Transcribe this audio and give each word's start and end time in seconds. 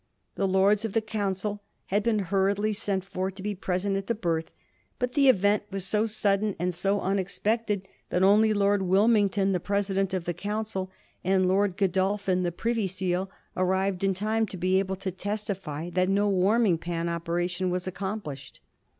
The 0.33 0.47
Lords 0.47 0.83
of 0.83 0.93
the 0.93 0.99
Council 1.01 1.61
had 1.85 2.01
been 2.01 2.17
hurriedly 2.33 2.73
sent 2.73 3.05
for 3.05 3.29
to 3.29 3.43
be 3.43 3.53
present 3.53 3.95
at 3.95 4.07
the 4.07 4.15
birth; 4.15 4.49
but 4.97 5.11
the 5.13 5.29
event 5.29 5.61
was 5.69 5.85
so 5.85 6.07
sud 6.07 6.41
den 6.41 6.55
and 6.57 6.73
so 6.73 6.99
unexpected 7.01 7.87
that 8.09 8.23
only 8.23 8.51
Lord 8.51 8.81
Wilmington, 8.81 9.51
the 9.51 9.59
President 9.59 10.11
of 10.15 10.23
the 10.25 10.33
Council, 10.33 10.89
and 11.23 11.47
Lord 11.47 11.77
Godolphin, 11.77 12.41
the 12.41 12.51
Privy 12.51 12.87
Seal, 12.87 13.29
arrived 13.55 14.03
in 14.03 14.15
time 14.15 14.47
to 14.47 14.57
be 14.57 14.79
able 14.79 14.95
to 14.95 15.11
testify 15.11 15.91
that 15.91 16.09
no 16.09 16.27
warming 16.27 16.79
pan 16.79 17.07
operation 17.07 17.69
was 17.69 17.85
accomplished. 17.85 18.59